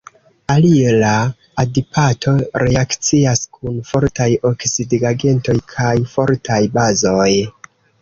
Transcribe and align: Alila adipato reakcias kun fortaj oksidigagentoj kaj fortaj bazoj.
Alila 0.51 1.11
adipato 1.63 2.33
reakcias 2.65 3.45
kun 3.59 3.79
fortaj 3.93 4.29
oksidigagentoj 4.53 5.59
kaj 5.79 5.95
fortaj 6.19 6.63
bazoj. 6.81 7.33